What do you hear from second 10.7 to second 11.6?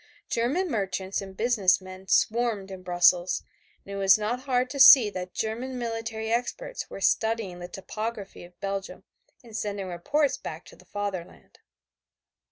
the Fatherland.